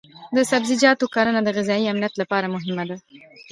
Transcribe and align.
د 0.35 0.37
سبزیجاتو 0.51 1.05
کرنه 1.15 1.41
د 1.43 1.49
غذایي 1.57 1.85
امنیت 1.93 2.13
لپاره 2.21 2.51
مهمه 2.55 2.83
ده. 2.89 2.97